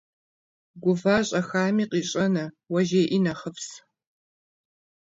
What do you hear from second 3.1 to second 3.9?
нэхъыфӏщ.